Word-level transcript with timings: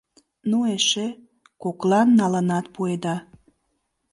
Ну 0.49 0.57
эше... 0.75 1.07
коклан 1.61 2.09
налынат 2.19 2.65
пуэда. 2.73 3.15